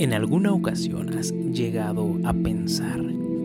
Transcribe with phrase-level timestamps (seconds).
[0.00, 3.02] ¿En alguna ocasión has llegado a pensar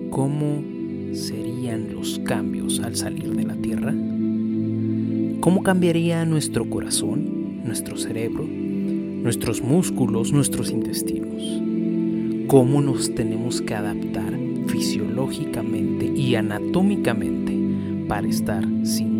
[0.09, 0.64] cómo
[1.12, 3.94] serían los cambios al salir de la Tierra?
[5.42, 11.44] ¿Cómo cambiaría nuestro corazón, nuestro cerebro, nuestros músculos, nuestros intestinos?
[12.47, 17.53] ¿Cómo nos tenemos que adaptar fisiológicamente y anatómicamente
[18.08, 19.15] para estar sin?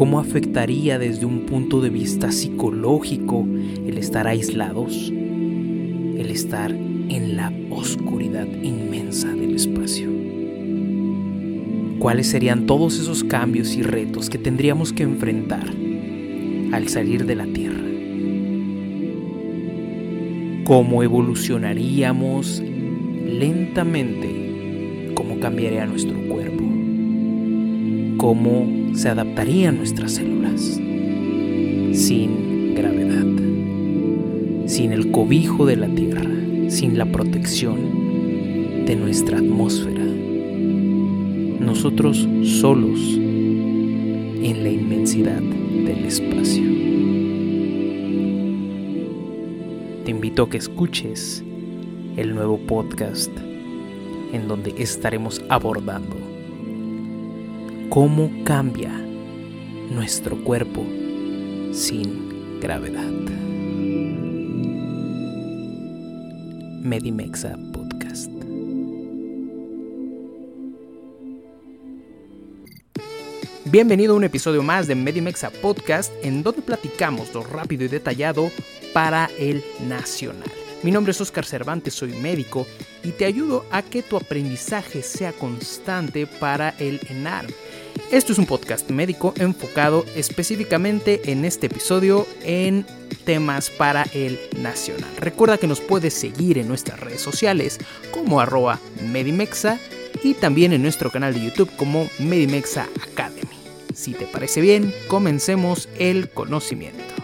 [0.00, 3.46] ¿Cómo afectaría desde un punto de vista psicológico
[3.86, 5.10] el estar aislados?
[5.10, 10.08] El estar en la oscuridad inmensa del espacio.
[11.98, 15.68] ¿Cuáles serían todos esos cambios y retos que tendríamos que enfrentar
[16.72, 17.84] al salir de la Tierra?
[20.64, 22.62] ¿Cómo evolucionaríamos
[23.26, 25.12] lentamente?
[25.12, 26.64] ¿Cómo cambiaría nuestro cuerpo?
[28.16, 30.60] ¿Cómo se adaptarían nuestras células?
[31.92, 33.26] Sin gravedad,
[34.66, 36.28] sin el cobijo de la Tierra,
[36.68, 40.04] sin la protección de nuestra atmósfera.
[41.60, 42.98] Nosotros solos
[44.42, 46.64] en la inmensidad del espacio.
[50.04, 51.44] Te invito a que escuches
[52.16, 53.30] el nuevo podcast
[54.32, 56.19] en donde estaremos abordando
[57.90, 58.90] cómo cambia
[59.90, 60.86] nuestro cuerpo
[61.72, 63.10] sin gravedad.
[66.82, 68.30] Medimexa Podcast.
[73.64, 78.52] Bienvenido a un episodio más de Medimexa Podcast en donde platicamos lo rápido y detallado
[78.92, 80.48] para el nacional.
[80.84, 82.66] Mi nombre es Oscar Cervantes, soy médico
[83.02, 87.46] y te ayudo a que tu aprendizaje sea constante para el ENAR.
[88.10, 92.84] Esto es un podcast médico enfocado específicamente en este episodio en
[93.24, 95.08] temas para el nacional.
[95.18, 97.78] Recuerda que nos puedes seguir en nuestras redes sociales
[98.10, 98.80] como arroba
[99.12, 99.78] Medimexa
[100.24, 103.46] y también en nuestro canal de YouTube como Medimexa Academy.
[103.94, 107.14] Si te parece bien, comencemos el conocimiento.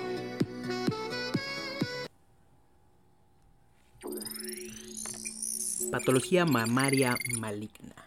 [5.91, 8.06] Patología mamaria maligna.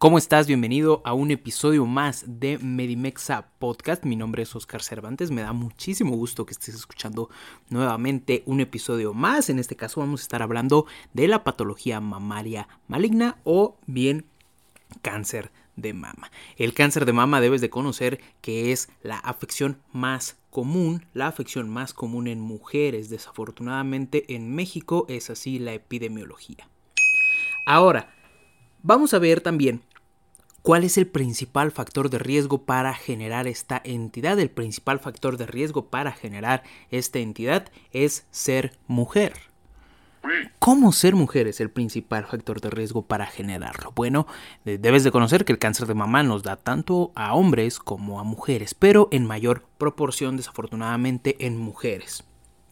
[0.00, 0.46] ¿Cómo estás?
[0.46, 4.06] Bienvenido a un episodio más de Medimexa Podcast.
[4.06, 5.30] Mi nombre es Oscar Cervantes.
[5.30, 7.28] Me da muchísimo gusto que estés escuchando
[7.68, 9.50] nuevamente un episodio más.
[9.50, 14.24] En este caso vamos a estar hablando de la patología mamaria maligna o bien
[15.02, 16.30] cáncer de mama.
[16.56, 21.68] El cáncer de mama debes de conocer que es la afección más común, la afección
[21.68, 23.10] más común en mujeres.
[23.10, 26.70] Desafortunadamente en México es así la epidemiología.
[27.66, 28.14] Ahora,
[28.82, 29.82] vamos a ver también
[30.62, 34.38] cuál es el principal factor de riesgo para generar esta entidad.
[34.38, 39.34] El principal factor de riesgo para generar esta entidad es ser mujer.
[40.58, 43.92] ¿Cómo ser mujer es el principal factor de riesgo para generarlo?
[43.94, 44.26] Bueno,
[44.64, 48.24] debes de conocer que el cáncer de mama nos da tanto a hombres como a
[48.24, 52.24] mujeres, pero en mayor proporción desafortunadamente en mujeres.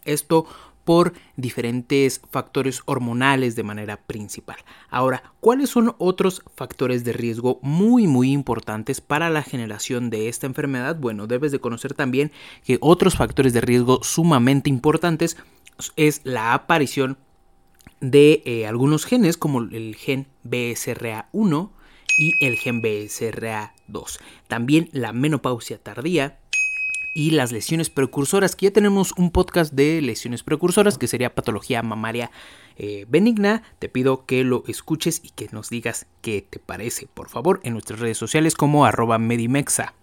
[0.05, 0.45] Esto
[0.89, 4.57] por diferentes factores hormonales de manera principal.
[4.89, 10.47] Ahora, ¿cuáles son otros factores de riesgo muy muy importantes para la generación de esta
[10.47, 10.95] enfermedad?
[10.95, 12.31] Bueno, debes de conocer también
[12.65, 15.37] que otros factores de riesgo sumamente importantes
[15.95, 17.19] es la aparición
[18.01, 21.69] de eh, algunos genes como el gen BSRA1
[22.17, 24.19] y el gen BSRA2.
[24.47, 26.38] También la menopausia tardía,
[27.13, 31.81] y las lesiones precursoras, que ya tenemos un podcast de lesiones precursoras, que sería patología
[31.81, 32.31] mamaria
[32.77, 33.63] eh, benigna.
[33.79, 37.73] Te pido que lo escuches y que nos digas qué te parece, por favor, en
[37.73, 39.93] nuestras redes sociales como arroba medimexa.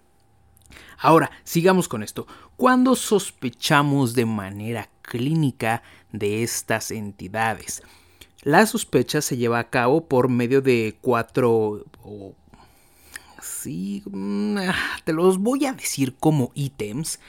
[0.99, 2.27] Ahora, sigamos con esto.
[2.55, 7.83] ¿Cuándo sospechamos de manera clínica de estas entidades?
[8.41, 12.33] La sospecha se lleva a cabo por medio de cuatro sí,
[13.65, 17.19] mm, ah, te los voy a decir como ítems,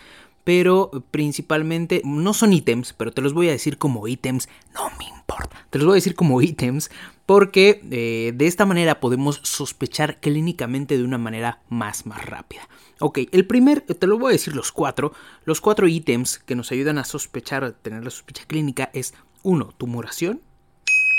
[0.45, 5.05] pero principalmente, no son ítems, pero te los voy a decir como ítems, no me
[5.05, 6.91] importa, te los voy a decir como ítems
[7.29, 12.67] porque eh, de esta manera podemos sospechar clínicamente de una manera más, más rápida.
[13.01, 15.13] Ok, el primer, te lo voy a decir los cuatro,
[15.45, 19.13] los cuatro ítems que nos ayudan a sospechar, a tener la sospecha clínica es
[19.43, 20.41] uno, Tumoración,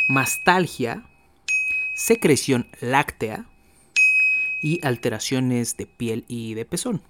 [0.09, 1.03] mastalgia,
[1.95, 3.45] secreción láctea,
[4.61, 7.01] y alteraciones de piel y de pezón.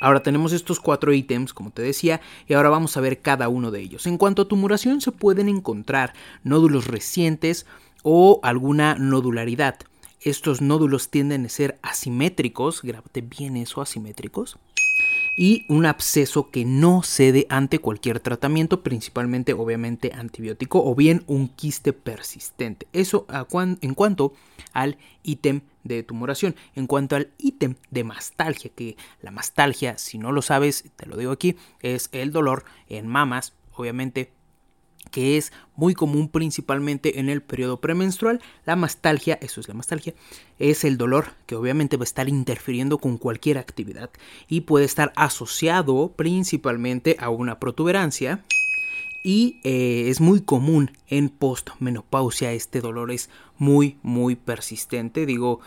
[0.00, 3.70] Ahora tenemos estos cuatro ítems, como te decía, y ahora vamos a ver cada uno
[3.70, 4.06] de ellos.
[4.06, 6.14] En cuanto a tumuración, se pueden encontrar
[6.44, 7.66] nódulos recientes
[8.02, 9.76] o alguna nodularidad.
[10.20, 14.56] Estos nódulos tienden a ser asimétricos, grábate bien eso, asimétricos,
[15.38, 21.46] y un absceso que no cede ante cualquier tratamiento, principalmente obviamente antibiótico o bien un
[21.46, 22.88] quiste persistente.
[22.92, 23.24] Eso
[23.80, 24.32] en cuanto
[24.72, 26.56] al ítem de tumoración.
[26.74, 31.16] En cuanto al ítem de mastalgia, que la mastalgia, si no lo sabes, te lo
[31.16, 34.32] digo aquí, es el dolor en mamas, obviamente
[35.10, 38.40] que es muy común principalmente en el periodo premenstrual.
[38.64, 40.14] La mastalgia, eso es la mastalgia,
[40.58, 44.10] es el dolor que obviamente va a estar interfiriendo con cualquier actividad
[44.48, 48.44] y puede estar asociado principalmente a una protuberancia.
[49.24, 52.52] Y eh, es muy común en postmenopausia.
[52.52, 55.26] Este dolor es muy, muy persistente.
[55.26, 55.60] Digo,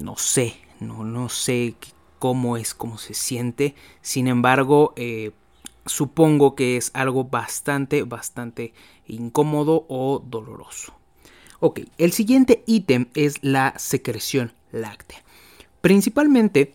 [0.00, 1.74] no sé, no, no sé
[2.18, 3.74] cómo es, cómo se siente.
[4.02, 5.32] Sin embargo, eh,
[5.88, 8.72] supongo que es algo bastante, bastante
[9.06, 10.94] incómodo o doloroso.
[11.60, 15.18] Ok, el siguiente ítem es la secreción láctea.
[15.80, 16.74] Principalmente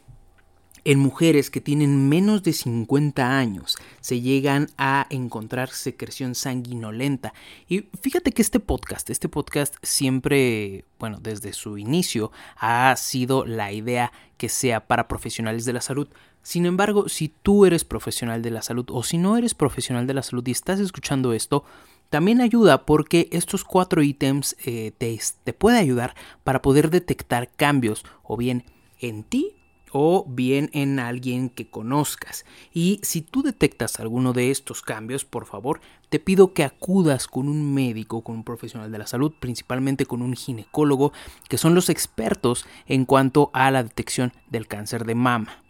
[0.86, 7.34] en mujeres que tienen menos de 50 años se llegan a encontrar secreción sanguinolenta.
[7.68, 13.72] Y fíjate que este podcast, este podcast siempre, bueno, desde su inicio ha sido la
[13.72, 16.10] idea que sea para profesionales de la salud.
[16.42, 20.14] Sin embargo, si tú eres profesional de la salud o si no eres profesional de
[20.14, 21.64] la salud y estás escuchando esto,
[22.10, 26.14] también ayuda porque estos cuatro ítems eh, te, te puede ayudar
[26.44, 28.66] para poder detectar cambios o bien
[29.00, 29.56] en ti
[29.94, 32.46] o bien en alguien que conozcas.
[32.74, 35.80] Y si tú detectas alguno de estos cambios, por favor,
[36.10, 40.22] te pido que acudas con un médico, con un profesional de la salud, principalmente con
[40.22, 41.14] un ginecólogo,
[41.48, 45.64] que son los expertos en cuanto a la detección del cáncer de mama.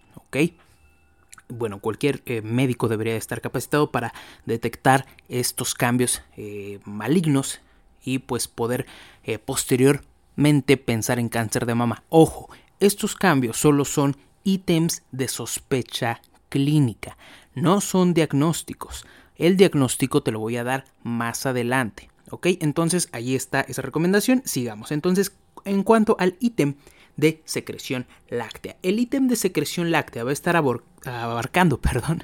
[1.49, 4.13] Bueno, cualquier eh, médico debería estar capacitado para
[4.45, 7.61] detectar estos cambios eh, malignos
[8.03, 8.87] y pues poder
[9.23, 12.03] eh, posteriormente pensar en cáncer de mama.
[12.09, 12.49] Ojo,
[12.85, 17.17] estos cambios solo son ítems de sospecha clínica,
[17.55, 19.05] no son diagnósticos.
[19.35, 22.09] El diagnóstico te lo voy a dar más adelante.
[22.29, 22.47] ¿Ok?
[22.61, 24.41] Entonces ahí está esa recomendación.
[24.45, 24.91] Sigamos.
[24.91, 25.33] Entonces,
[25.65, 26.75] en cuanto al ítem
[27.15, 28.77] de secreción láctea.
[28.81, 32.23] El ítem de secreción láctea va a estar abarcando, perdón,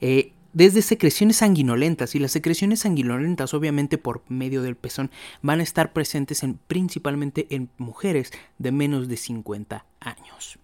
[0.00, 5.10] eh, desde secreciones sanguinolentas y las secreciones sanguinolentas obviamente por medio del pezón
[5.42, 10.58] van a estar presentes en, principalmente en mujeres de menos de 50 años.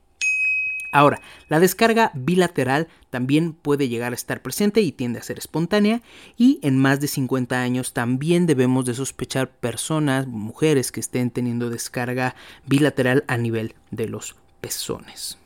[0.93, 6.01] Ahora, la descarga bilateral también puede llegar a estar presente y tiende a ser espontánea
[6.39, 11.69] y en más de 50 años también debemos de sospechar personas, mujeres que estén teniendo
[11.69, 12.35] descarga
[12.67, 15.39] bilateral a nivel de los pezones.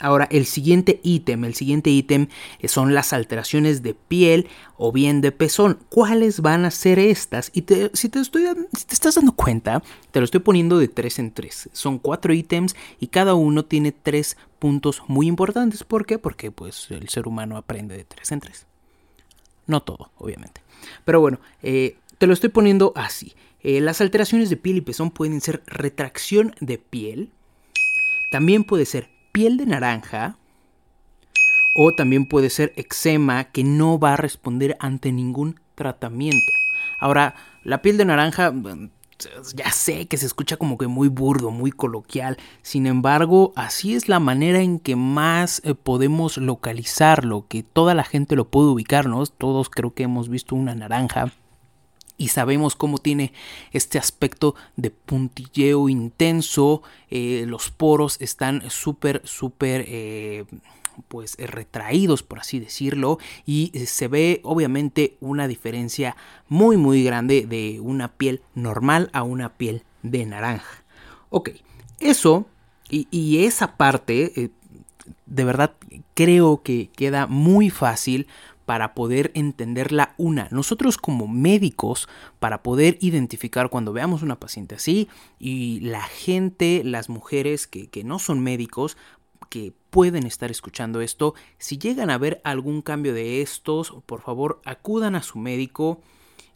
[0.00, 5.20] Ahora, el siguiente ítem, el siguiente ítem eh, son las alteraciones de piel o bien
[5.20, 5.78] de pezón.
[5.88, 7.50] ¿Cuáles van a ser estas?
[7.54, 8.46] Y si, te estoy,
[8.76, 11.68] si te estás dando cuenta, te lo estoy poniendo de tres en tres.
[11.72, 15.84] Son cuatro ítems y cada uno tiene tres puntos muy importantes.
[15.84, 16.18] ¿Por qué?
[16.18, 18.66] Porque pues el ser humano aprende de tres en tres.
[19.66, 20.60] No todo, obviamente.
[21.04, 23.34] Pero bueno, eh, te lo estoy poniendo así.
[23.60, 27.30] Eh, las alteraciones de piel y pezón pueden ser retracción de piel.
[28.30, 30.36] También puede ser piel de naranja
[31.74, 36.52] o también puede ser eczema que no va a responder ante ningún tratamiento.
[37.00, 38.52] Ahora, la piel de naranja
[39.56, 42.36] ya sé que se escucha como que muy burdo, muy coloquial.
[42.62, 48.04] Sin embargo, así es la manera en que más eh, podemos localizarlo, que toda la
[48.04, 49.32] gente lo puede ubicarnos.
[49.32, 51.32] Todos creo que hemos visto una naranja
[52.16, 53.32] y sabemos cómo tiene
[53.72, 56.82] este aspecto de puntilleo intenso.
[57.10, 59.84] Eh, los poros están súper, súper...
[59.88, 60.44] Eh,
[61.08, 66.14] pues eh, retraídos por así decirlo y se ve obviamente una diferencia
[66.48, 70.84] muy muy grande de una piel normal a una piel de naranja
[71.30, 71.50] ok
[71.98, 72.46] eso
[72.88, 74.52] y, esa parte
[75.26, 75.74] de verdad
[76.14, 78.28] creo que queda muy fácil
[78.64, 80.48] para poder entenderla una.
[80.50, 87.08] Nosotros como médicos, para poder identificar cuando veamos una paciente así y la gente, las
[87.08, 88.96] mujeres que, no son médicos,
[89.50, 94.60] que pueden estar escuchando esto, si llegan a ver algún cambio de estos, por favor
[94.64, 96.00] acudan a su médico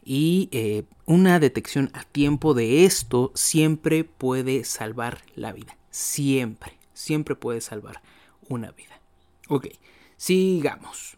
[0.03, 5.77] y eh, una detección a tiempo de esto siempre puede salvar la vida.
[5.91, 8.01] Siempre, siempre puede salvar
[8.49, 9.01] una vida.
[9.49, 9.67] Ok,
[10.17, 11.18] sigamos.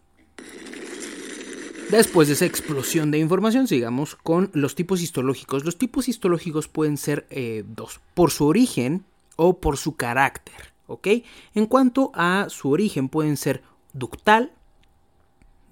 [1.90, 5.64] Después de esa explosión de información, sigamos con los tipos histológicos.
[5.64, 9.04] Los tipos histológicos pueden ser eh, dos, por su origen
[9.35, 11.09] o por su carácter, ¿ok?
[11.54, 14.52] En cuanto a su origen, pueden ser ductal,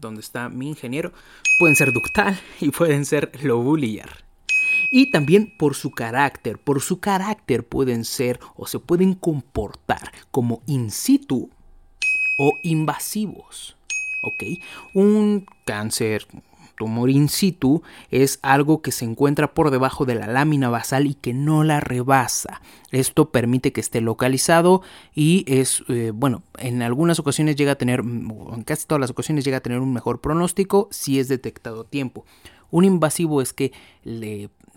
[0.01, 1.13] donde está mi ingeniero,
[1.61, 4.25] pueden ser ductal y pueden ser lobuliar.
[4.91, 10.63] Y también por su carácter, por su carácter pueden ser o se pueden comportar como
[10.67, 11.49] in situ
[12.41, 13.78] o invasivos.
[14.23, 14.45] ¿Ok?
[14.95, 16.27] Un cáncer,
[16.77, 21.15] tumor in situ, es algo que se encuentra por debajo de la lámina basal y
[21.15, 22.63] que no la rebasa.
[22.91, 24.83] Esto permite que esté localizado
[25.15, 29.45] y es, eh, bueno, en algunas ocasiones llega a tener, en casi todas las ocasiones
[29.45, 32.25] llega a tener un mejor pronóstico si es detectado a tiempo.
[32.71, 33.73] Un invasivo es que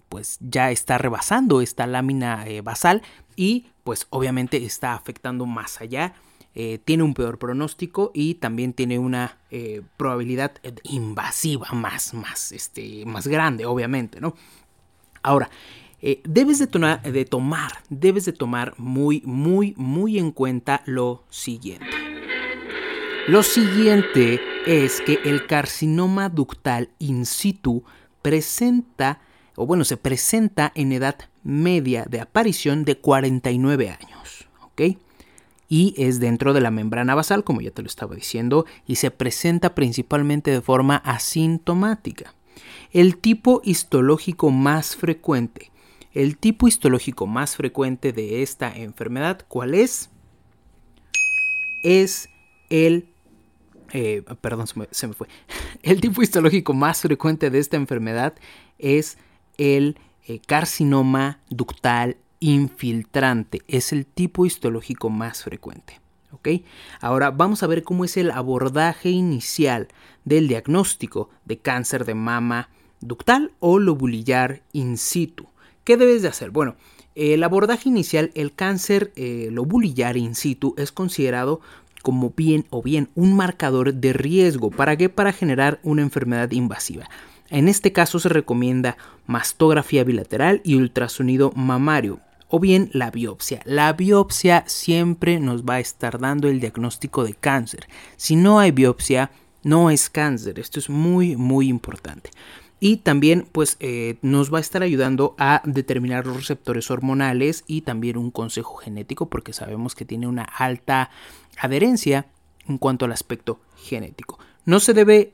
[0.09, 3.01] pues ya está rebasando esta lámina eh, basal
[3.37, 6.13] y pues obviamente está afectando más allá
[6.53, 10.51] eh, tiene un peor pronóstico y también tiene una eh, probabilidad
[10.83, 14.35] invasiva más, más, este, más grande, obviamente, ¿no?
[15.23, 15.49] Ahora,
[16.01, 16.67] eh, debes de,
[17.11, 21.85] de tomar, debes de tomar muy, muy, muy en cuenta lo siguiente.
[23.27, 27.83] Lo siguiente es que el carcinoma ductal in situ
[28.21, 29.21] presenta,
[29.55, 34.97] o bueno, se presenta en edad media de aparición de 49 años, ¿ok?
[35.71, 39.09] Y es dentro de la membrana basal, como ya te lo estaba diciendo, y se
[39.09, 42.35] presenta principalmente de forma asintomática.
[42.91, 45.71] El tipo histológico más frecuente.
[46.11, 50.09] El tipo histológico más frecuente de esta enfermedad, ¿cuál es?
[51.83, 52.27] Es
[52.69, 53.07] el...
[53.93, 55.29] Eh, perdón, se me, fue.
[55.83, 58.35] El tipo histológico más frecuente de esta enfermedad
[58.77, 59.17] es
[59.57, 59.97] el
[60.27, 63.61] eh, carcinoma ductal infiltrante.
[63.69, 66.01] Es el tipo histológico más frecuente.
[66.31, 66.49] ¿ok?
[66.99, 69.87] Ahora vamos a ver cómo es el abordaje inicial
[70.25, 72.69] del diagnóstico de cáncer de mama
[72.99, 75.47] ductal o lobulillar in situ.
[75.83, 76.51] ¿Qué debes de hacer?
[76.51, 76.75] Bueno,
[77.15, 81.61] el abordaje inicial, el cáncer eh, lobulillar in situ es considerado
[82.01, 84.71] como bien o bien un marcador de riesgo.
[84.71, 85.09] ¿Para qué?
[85.09, 87.09] Para generar una enfermedad invasiva.
[87.49, 92.19] En este caso se recomienda mastografía bilateral y ultrasonido mamario
[92.51, 93.61] o bien la biopsia.
[93.63, 97.87] La biopsia siempre nos va a estar dando el diagnóstico de cáncer.
[98.17, 99.31] Si no hay biopsia,
[99.63, 100.59] no es cáncer.
[100.59, 102.29] Esto es muy, muy importante.
[102.81, 107.81] Y también pues eh, nos va a estar ayudando a determinar los receptores hormonales y
[107.81, 111.09] también un consejo genético porque sabemos que tiene una alta
[111.57, 112.25] adherencia
[112.67, 114.39] en cuanto al aspecto genético.
[114.65, 115.33] No se debe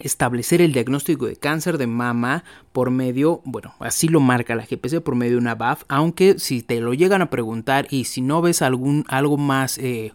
[0.00, 5.00] establecer el diagnóstico de cáncer de mama por medio, bueno, así lo marca la GPC
[5.00, 8.42] por medio de una BAF, aunque si te lo llegan a preguntar y si no
[8.42, 10.12] ves algún algo más eh,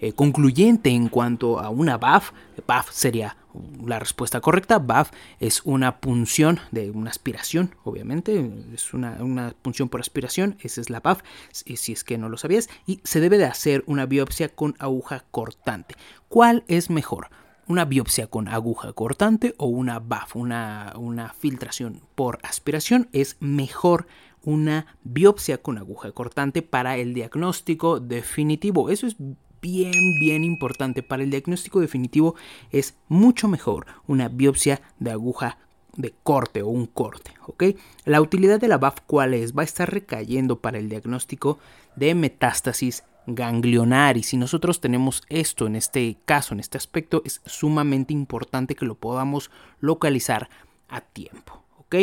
[0.00, 2.32] eh, concluyente en cuanto a una BAF,
[2.66, 3.36] BAF sería
[3.84, 4.78] la respuesta correcta.
[4.78, 5.10] BAF
[5.40, 10.90] es una punción de una aspiración, obviamente, es una, una punción por aspiración, esa es
[10.90, 14.48] la BAF, si es que no lo sabías, y se debe de hacer una biopsia
[14.48, 15.96] con aguja cortante.
[16.28, 17.28] ¿Cuál es mejor?
[17.70, 24.08] Una biopsia con aguja cortante o una BAF, una, una filtración por aspiración, es mejor
[24.42, 28.90] una biopsia con aguja cortante para el diagnóstico definitivo.
[28.90, 29.14] Eso es
[29.62, 31.04] bien, bien importante.
[31.04, 32.34] Para el diagnóstico definitivo
[32.72, 35.58] es mucho mejor una biopsia de aguja
[35.96, 37.64] de corte o un corte, ¿ok?
[38.04, 39.54] La utilidad de la BAF, ¿cuál es?
[39.54, 41.60] Va a estar recayendo para el diagnóstico
[41.94, 47.40] de metástasis ganglionar y si nosotros tenemos esto en este caso, en este aspecto, es
[47.46, 49.50] sumamente importante que lo podamos
[49.80, 50.48] localizar
[50.88, 51.96] a tiempo, ¿ok?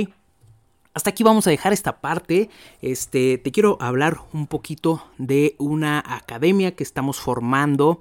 [0.94, 2.50] Hasta aquí vamos a dejar esta parte.
[2.82, 8.00] Este, te quiero hablar un poquito de una academia que estamos formando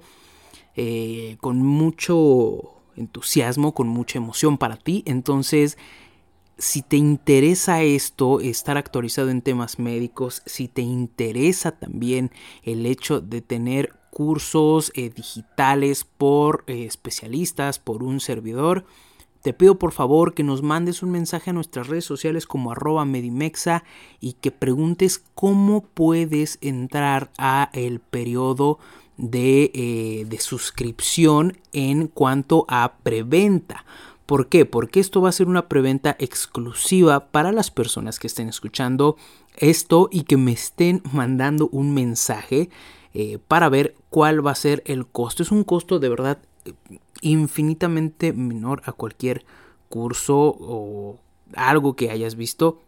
[0.75, 5.03] eh, con mucho entusiasmo, con mucha emoción para ti.
[5.05, 5.77] Entonces,
[6.57, 12.31] si te interesa esto, estar actualizado en temas médicos, si te interesa también
[12.63, 18.85] el hecho de tener cursos eh, digitales por eh, especialistas, por un servidor,
[19.43, 23.05] te pido por favor que nos mandes un mensaje a nuestras redes sociales como arroba
[23.05, 23.83] medimexa
[24.19, 28.79] y que preguntes cómo puedes entrar a el periodo
[29.15, 33.85] de, eh, de suscripción en cuanto a preventa.
[34.27, 34.65] ¿Por qué?
[34.65, 39.15] Porque esto va a ser una preventa exclusiva para las personas que estén escuchando
[39.55, 42.69] esto y que me estén mandando un mensaje
[43.13, 45.43] eh, para ver cuál va a ser el costo.
[45.43, 46.73] Es un costo de verdad eh,
[47.21, 49.45] infinitamente menor a cualquier
[49.87, 51.19] curso o
[51.55, 52.81] algo que hayas visto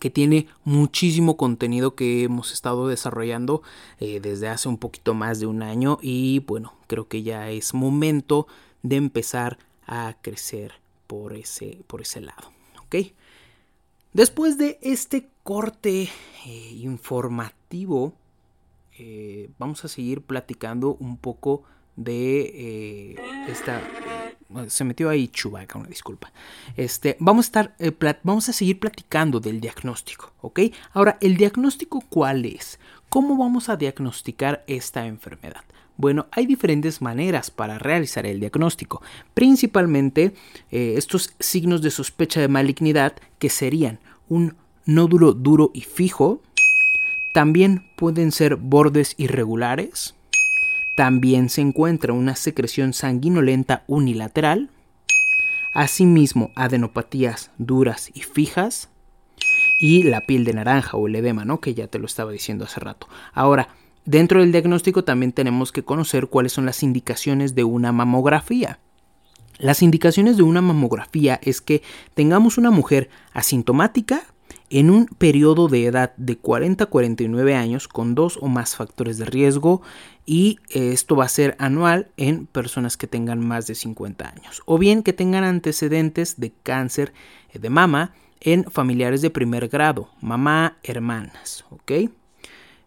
[0.00, 3.62] que tiene muchísimo contenido que hemos estado desarrollando
[4.00, 7.72] eh, desde hace un poquito más de un año y bueno creo que ya es
[7.72, 8.46] momento
[8.82, 10.74] de empezar a crecer
[11.08, 12.52] por ese, por ese lado.
[12.84, 12.96] ¿ok?
[14.12, 16.08] Después de este corte
[16.46, 18.12] eh, informativo,
[18.98, 21.64] eh, vamos a seguir platicando un poco
[21.96, 23.16] de eh,
[23.48, 23.82] esta
[24.68, 26.32] se metió ahí Chubaca, una disculpa.
[26.76, 27.76] Este, vamos a estar,
[28.22, 30.60] vamos a seguir platicando del diagnóstico, ¿ok?
[30.92, 32.78] Ahora, ¿el diagnóstico cuál es?
[33.10, 35.64] ¿Cómo vamos a diagnosticar esta enfermedad?
[35.98, 39.02] Bueno, hay diferentes maneras para realizar el diagnóstico,
[39.34, 40.32] principalmente
[40.70, 44.54] eh, estos signos de sospecha de malignidad que serían un
[44.86, 46.40] nódulo duro y fijo,
[47.34, 50.14] también pueden ser bordes irregulares,
[50.94, 54.70] también se encuentra una secreción sanguinolenta unilateral,
[55.74, 58.88] asimismo adenopatías duras y fijas,
[59.80, 61.60] y la piel de naranja o el edema, ¿no?
[61.60, 63.08] Que ya te lo estaba diciendo hace rato.
[63.32, 63.68] Ahora,
[64.08, 68.78] Dentro del diagnóstico también tenemos que conocer cuáles son las indicaciones de una mamografía.
[69.58, 71.82] Las indicaciones de una mamografía es que
[72.14, 74.22] tengamos una mujer asintomática
[74.70, 79.18] en un periodo de edad de 40 a 49 años con dos o más factores
[79.18, 79.82] de riesgo
[80.24, 84.78] y esto va a ser anual en personas que tengan más de 50 años o
[84.78, 87.12] bien que tengan antecedentes de cáncer
[87.52, 91.92] de mama en familiares de primer grado, mamá, hermanas, ¿ok?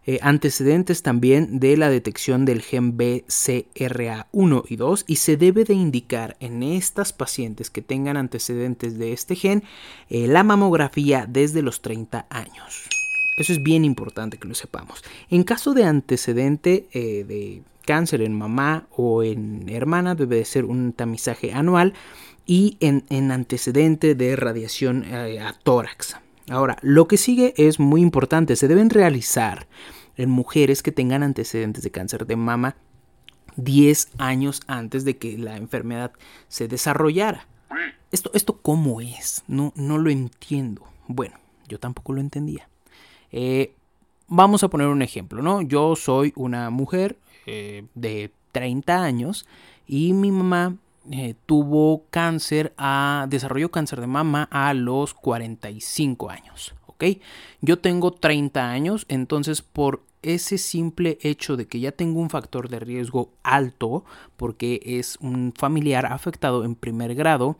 [0.04, 5.74] Eh, antecedentes también de la detección del gen BCRA1 y 2 y se debe de
[5.74, 9.62] indicar en estas pacientes que tengan antecedentes de este gen
[10.10, 12.88] eh, la mamografía desde los 30 años.
[13.36, 15.04] Eso es bien importante que lo sepamos.
[15.30, 20.64] En caso de antecedente eh, de cáncer en mamá o en hermana debe de ser
[20.64, 21.94] un tamizaje anual
[22.44, 26.16] y en, en antecedente de radiación a tórax.
[26.48, 29.66] Ahora, lo que sigue es muy importante, se deben realizar
[30.16, 32.76] en mujeres que tengan antecedentes de cáncer de mama
[33.56, 36.12] 10 años antes de que la enfermedad
[36.48, 37.46] se desarrollara.
[38.10, 39.42] ¿Esto, esto cómo es?
[39.46, 40.82] No, no lo entiendo.
[41.08, 41.36] Bueno,
[41.68, 42.68] yo tampoco lo entendía.
[43.30, 43.74] Eh,
[44.28, 45.62] vamos a poner un ejemplo, ¿no?
[45.62, 49.46] Yo soy una mujer eh, de 30 años
[49.86, 50.76] y mi mamá
[51.10, 56.74] eh, tuvo cáncer, a, desarrolló cáncer de mama a los 45 años.
[56.86, 57.04] ¿ok?
[57.60, 62.68] Yo tengo 30 años, entonces por ese simple hecho de que ya tengo un factor
[62.68, 64.04] de riesgo alto,
[64.36, 67.56] porque es un familiar afectado en primer grado,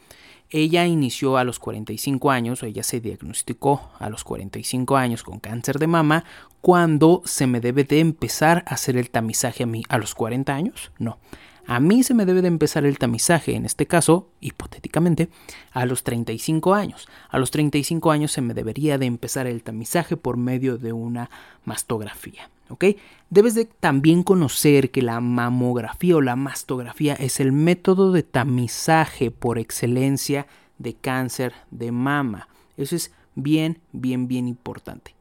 [0.50, 5.40] ella inició a los 45 años, o ella se diagnosticó a los 45 años con
[5.40, 6.24] cáncer de mama,
[6.60, 10.54] cuando se me debe de empezar a hacer el tamizaje a mí a los 40
[10.54, 10.92] años?
[10.98, 11.18] No,
[11.66, 15.28] a mí se me debe de empezar el tamizaje, en este caso, hipotéticamente,
[15.70, 17.08] a los 35 años.
[17.28, 21.30] A los 35 años se me debería de empezar el tamizaje por medio de una
[21.64, 22.50] mastografía.
[22.68, 22.84] ¿ok?
[23.30, 29.30] Debes de también conocer que la mamografía o la mastografía es el método de tamizaje
[29.30, 30.46] por excelencia
[30.78, 32.48] de cáncer de mama.
[32.76, 35.14] Eso es bien, bien, bien importante.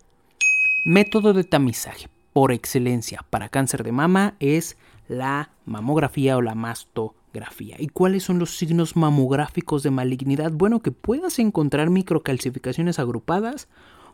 [0.86, 4.77] Método de tamizaje por excelencia para cáncer de mama es
[5.12, 7.76] la mamografía o la mastografía.
[7.80, 10.52] ¿Y cuáles son los signos mamográficos de malignidad?
[10.54, 13.67] Bueno, que puedas encontrar microcalcificaciones agrupadas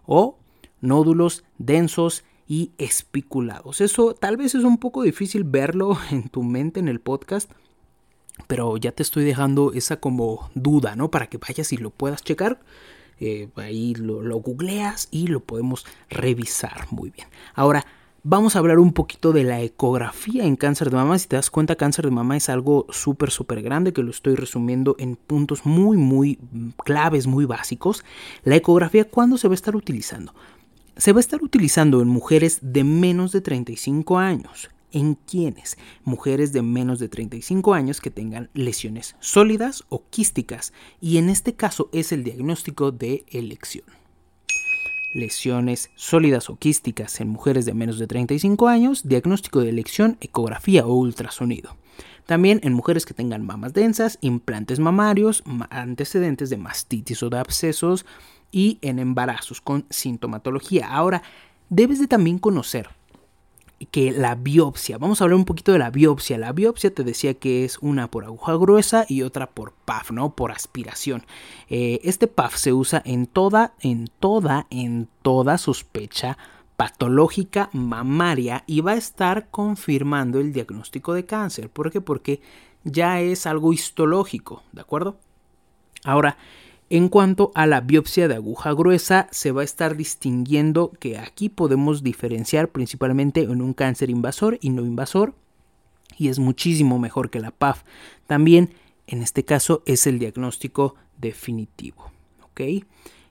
[0.05, 0.39] o
[0.81, 3.79] nódulos densos y espiculados.
[3.81, 7.51] Eso tal vez es un poco difícil verlo en tu mente en el podcast,
[8.47, 11.11] pero ya te estoy dejando esa como duda, ¿no?
[11.11, 12.59] Para que vayas y lo puedas checar.
[13.19, 17.27] Eh, ahí lo, lo googleas y lo podemos revisar muy bien.
[17.53, 17.85] Ahora,
[18.29, 21.17] vamos a hablar un poquito de la ecografía en cáncer de mama.
[21.17, 24.35] Si te das cuenta, cáncer de mama es algo súper, súper grande que lo estoy
[24.35, 26.37] resumiendo en puntos muy, muy
[26.83, 28.03] claves, muy básicos.
[28.43, 30.35] La ecografía, ¿cuándo se va a estar utilizando?
[30.97, 34.69] Se va a estar utilizando en mujeres de menos de 35 años.
[34.91, 35.77] ¿En quiénes?
[36.03, 40.73] Mujeres de menos de 35 años que tengan lesiones sólidas o quísticas.
[40.99, 43.85] Y en este caso es el diagnóstico de elección
[45.13, 50.85] lesiones sólidas o quísticas en mujeres de menos de 35 años, diagnóstico de elección, ecografía
[50.85, 51.75] o ultrasonido.
[52.25, 58.05] También en mujeres que tengan mamas densas, implantes mamarios, antecedentes de mastitis o de abscesos
[58.51, 60.87] y en embarazos con sintomatología.
[60.89, 61.23] Ahora,
[61.69, 62.89] debes de también conocer
[63.85, 66.37] que la biopsia, vamos a hablar un poquito de la biopsia.
[66.37, 70.33] La biopsia te decía que es una por aguja gruesa y otra por PAF, ¿no?
[70.35, 71.25] Por aspiración.
[71.69, 76.37] Eh, este PAF se usa en toda, en toda, en toda sospecha
[76.75, 81.69] patológica mamaria y va a estar confirmando el diagnóstico de cáncer.
[81.69, 82.01] ¿Por qué?
[82.01, 82.41] Porque
[82.83, 85.17] ya es algo histológico, ¿de acuerdo?
[86.03, 86.37] Ahora,
[86.89, 91.49] en cuanto a la biopsia de aguja gruesa, se va a estar distinguiendo que aquí
[91.49, 95.33] podemos diferenciar principalmente en un cáncer invasor y no invasor,
[96.17, 97.83] y es muchísimo mejor que la PAF.
[98.25, 98.73] También,
[99.05, 102.11] en este caso, es el diagnóstico definitivo.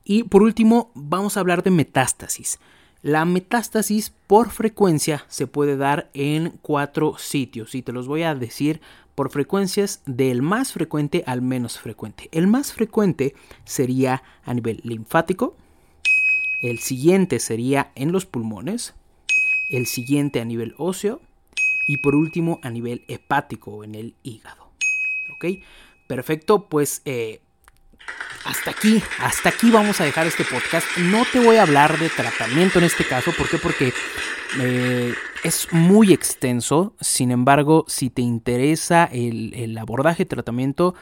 [0.05, 2.61] Y por último, vamos a hablar de metástasis.
[3.07, 8.35] La metástasis por frecuencia se puede dar en cuatro sitios y te los voy a
[8.35, 8.81] decir
[9.15, 12.29] por frecuencias del más frecuente al menos frecuente.
[12.33, 15.55] El más frecuente sería a nivel linfático,
[16.61, 18.95] el siguiente sería en los pulmones,
[19.71, 21.21] el siguiente a nivel óseo
[21.87, 24.73] y por último a nivel hepático o en el hígado.
[25.33, 25.45] ¿Ok?
[26.09, 27.41] Perfecto, pues eh,
[28.45, 30.87] hasta aquí, hasta aquí vamos a dejar este podcast.
[30.99, 33.59] No te voy a hablar de tratamiento en este caso, ¿por qué?
[33.59, 33.93] Porque
[34.61, 40.95] eh, es muy extenso, sin embargo, si te interesa el, abordaje de tratamiento,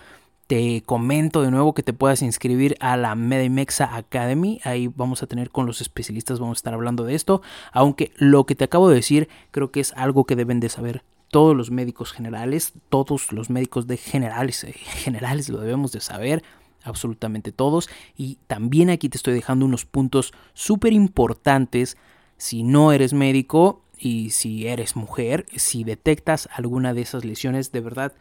[0.46, 4.60] te comento de nuevo que te puedas inscribir a la Medimexa Academy.
[4.64, 7.42] Ahí vamos a tener con los especialistas, vamos a estar hablando de esto.
[7.72, 11.02] Aunque lo que te acabo de decir creo que es algo que deben de saber
[11.30, 16.44] todos los médicos generales, todos los médicos de generales, eh, generales lo debemos de saber,
[16.84, 17.88] absolutamente todos.
[18.16, 21.96] Y también aquí te estoy dejando unos puntos súper importantes.
[22.36, 27.80] Si no eres médico, y si eres mujer, si detectas alguna de esas lesiones, de
[27.80, 28.12] verdad,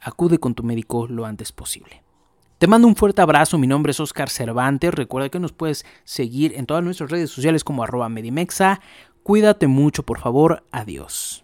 [0.00, 2.02] acude con tu médico lo antes posible.
[2.58, 6.54] Te mando un fuerte abrazo, mi nombre es Oscar Cervantes, recuerda que nos puedes seguir
[6.56, 8.80] en todas nuestras redes sociales como arroba Medimexa.
[9.22, 11.43] Cuídate mucho, por favor, adiós.